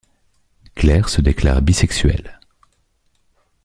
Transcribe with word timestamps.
Clair 0.75 1.09
se 1.09 1.21
déclare 1.21 1.61
bisexuelle. 1.61 2.39